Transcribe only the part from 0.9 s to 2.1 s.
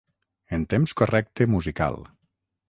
correcte musical.